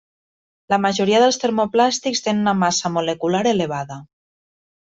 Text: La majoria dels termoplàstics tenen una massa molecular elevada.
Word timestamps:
La 0.73 0.79
majoria 0.85 1.19
dels 1.23 1.37
termoplàstics 1.43 2.25
tenen 2.29 2.41
una 2.47 2.57
massa 2.65 2.93
molecular 2.97 3.47
elevada. 3.55 4.01